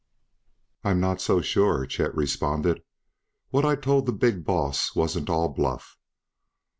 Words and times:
"I'm 0.83 0.99
not 0.99 1.21
so 1.21 1.41
sure," 1.41 1.85
Chet 1.85 2.15
responded. 2.15 2.81
"What 3.51 3.65
I 3.65 3.75
told 3.75 4.07
the 4.07 4.11
big 4.11 4.43
boss 4.43 4.95
wasn't 4.95 5.29
all 5.29 5.49
bluff. 5.49 5.99